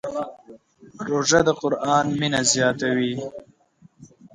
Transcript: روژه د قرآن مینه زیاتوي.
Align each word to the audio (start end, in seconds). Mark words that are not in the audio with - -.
روژه 1.07 1.39
د 1.47 1.49
قرآن 1.61 2.05
مینه 2.19 2.41
زیاتوي. 2.51 3.13